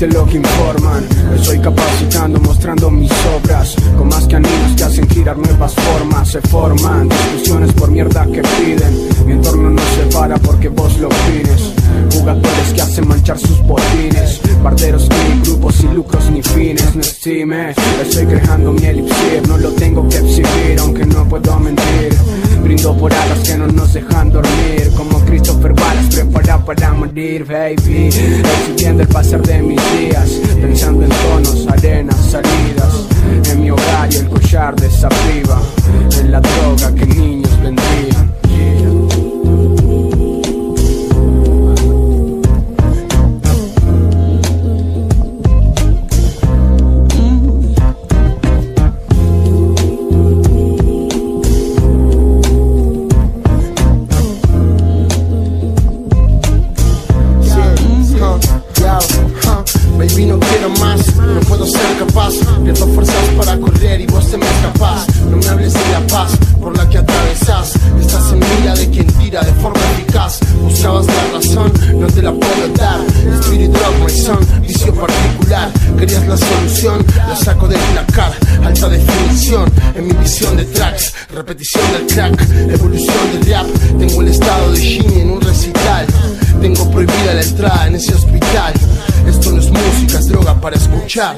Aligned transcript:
decirte 0.00 0.18
lo 0.18 0.26
que 0.26 0.36
informan. 0.36 1.06
Estoy 1.34 1.58
capacitando, 1.58 2.40
mostrando 2.40 2.90
mis 2.90 3.10
obras. 3.36 3.74
Con 3.96 4.08
más 4.08 4.26
que 4.26 4.36
anillos 4.36 4.72
que 4.76 4.84
hacen 4.84 5.08
girar 5.08 5.36
nuevas 5.36 5.74
formas. 5.74 6.28
Se 6.28 6.40
forman 6.42 7.08
discusiones 7.08 7.72
por 7.72 7.90
mierda 7.90 8.26
que 8.26 8.42
piden. 8.42 9.26
Mi 9.26 9.32
entorno 9.32 9.70
no 9.70 9.82
se 9.82 10.16
para 10.16 10.36
porque 10.38 10.68
vos 10.68 10.98
lo 10.98 11.08
opines. 11.08 11.72
Jugadores 12.12 12.72
que 12.74 12.82
hacen 12.82 13.08
manchar 13.08 13.38
sus 13.38 13.60
botines. 13.62 14.40
Barderos 14.62 15.08
ni 15.08 15.40
grupos 15.42 15.74
sin 15.76 15.94
lucros 15.94 16.30
ni 16.30 16.42
fines. 16.42 16.94
No 16.94 17.00
estime, 17.00 17.74
estoy 18.02 18.26
creando 18.26 18.72
mi 18.72 18.84
elipsir 18.84 19.48
No 19.48 19.56
lo 19.58 19.70
tengo 19.70 20.08
que 20.08 20.18
exhibir 20.18 20.78
aunque 20.80 21.06
no 21.06 21.28
puedo 21.28 21.58
mentir. 21.58 22.14
Brindo 22.62 22.96
por 22.96 23.12
alas 23.12 23.38
que 23.40 23.56
no 23.56 23.66
nos 23.68 23.92
dejan 23.92 24.30
dormir 24.30 24.79
para 26.74 26.92
morir, 26.92 27.44
baby. 27.44 28.10
Recibiendo 28.10 29.02
el 29.02 29.08
pasar 29.08 29.42
de 29.42 29.60
mis 29.60 29.98
días 29.98 30.30
Pensando 30.60 31.02
en 31.02 31.10
tonos, 31.10 31.66
No 64.30 65.36
me 65.36 65.48
hables 65.48 65.72
de 65.72 65.80
la 65.92 66.06
paz 66.06 66.30
por 66.60 66.76
la 66.76 66.88
que 66.88 66.98
atravesás. 66.98 67.72
Estás 68.00 68.32
en 68.32 68.38
mira 68.38 68.74
de 68.74 68.88
quien 68.88 69.06
tira 69.18 69.40
de 69.42 69.52
forma 69.54 69.80
eficaz. 69.94 70.38
Buscabas 70.62 71.06
la 71.06 71.38
razón, 71.38 71.72
no 71.94 72.06
te 72.06 72.22
la 72.22 72.32
puedo 72.32 72.68
dar. 72.76 73.00
My 74.00 74.08
son, 74.08 74.38
vicio 74.62 74.94
particular. 74.94 75.70
Querías 75.98 76.26
la 76.28 76.36
solución, 76.36 77.04
la 77.28 77.36
saco 77.36 77.66
del 77.66 77.80
placar. 77.92 78.32
Alta 78.64 78.88
definición 78.88 79.70
en 79.96 80.06
mi 80.06 80.12
visión 80.14 80.56
de 80.56 80.64
tracks. 80.64 81.12
Repetición 81.34 81.92
del 81.92 82.06
crack, 82.06 82.48
evolución 82.72 83.32
del 83.32 83.52
rap. 83.52 83.66
Tengo 83.98 84.22
el 84.22 84.28
estado 84.28 84.72
de 84.72 84.80
Jimmy 84.80 85.20
en 85.20 85.30
un 85.30 85.40
recital. 85.40 86.06
Tengo 86.60 86.90
prohibida 86.90 87.34
la 87.34 87.42
entrada 87.42 87.86
en 87.88 87.96
ese 87.96 88.14
hospital. 88.14 88.29
Para 90.60 90.76
escuchar. 90.76 91.36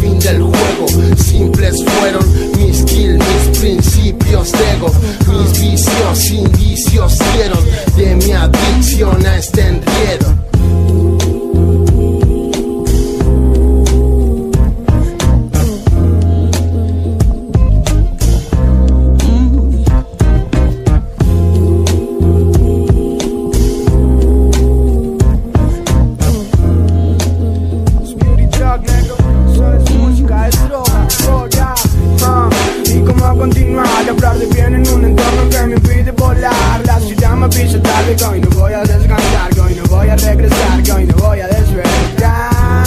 Fin 0.00 0.18
del 0.18 0.42
juego, 0.42 0.88
simples 1.16 1.74
fueron 1.98 2.56
mis 2.56 2.82
kills, 2.84 3.18
mis 3.18 3.58
principios 3.58 4.52
ego. 4.74 4.90
Mis 5.28 5.60
vicios, 5.60 6.30
indicios 6.30 7.18
me 37.42 37.48
pisa 37.48 37.82
tarde, 37.82 38.16
hoy 38.24 38.40
no 38.40 38.48
voy 38.50 38.72
a 38.72 38.82
descansar, 38.82 39.58
hoy 39.58 39.74
no 39.74 39.82
voy 39.84 40.08
a 40.08 40.16
regresar, 40.16 40.80
hoy 40.94 41.06
no 41.06 41.14
voy 41.16 41.40
a 41.40 41.48
despertar. 41.48 42.84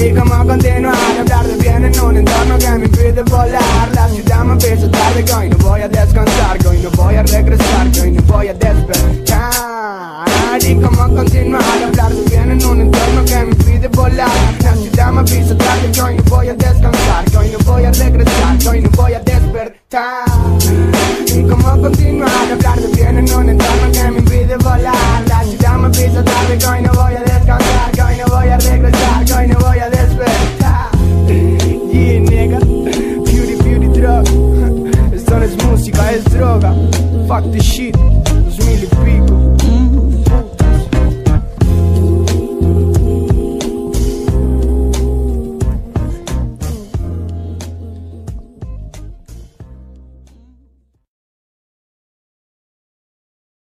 Y 0.00 0.10
cómo 0.14 0.46
continuar 0.46 0.96
a 0.96 1.20
hablar 1.20 1.46
de 1.46 1.56
bien 1.56 1.84
en 1.84 2.00
un 2.00 2.16
entorno 2.16 2.58
que 2.58 2.70
me 2.70 2.86
impide 2.86 3.22
volar. 3.24 3.88
La 3.94 4.08
ciudad 4.08 4.44
me 4.44 4.56
pisa 4.56 4.90
tarde, 4.90 5.24
hoy 5.36 5.50
no 5.50 5.58
voy 5.58 5.82
a 5.82 5.88
descansar, 5.88 6.66
hoy 6.66 6.78
no 6.78 6.90
voy 6.92 7.14
a 7.16 7.22
regresar, 7.24 7.86
hoy 8.00 8.10
no 8.12 8.22
voy 8.22 8.48
a 8.48 8.54
despertar. 8.54 10.28
Y 10.60 10.74
cómo 10.76 11.14
continuar 11.14 11.62
a 11.62 11.86
hablar 11.86 12.12
de 12.12 12.22
bien 12.30 12.50
en 12.52 12.64
un 12.64 12.80
entorno 12.80 13.24
que 13.26 13.36
me 13.36 13.50
impide 13.50 13.88
volar. 13.88 14.30
La 14.62 14.74
ciudad 14.76 15.12
me 15.12 15.24
pisa 15.24 15.58
tarde, 15.58 16.02
hoy 16.02 16.16
no 16.16 16.22
voy 16.24 16.48
a 16.48 16.54
descansar, 16.54 17.24
hoy 17.36 17.50
no 17.50 17.58
voy 17.70 17.84
a 17.84 17.92
regresar, 17.92 18.56
hoy 18.66 18.80
no 18.80 18.90
voy 18.90 19.12
a 19.12 19.20
despertar. 19.20 20.24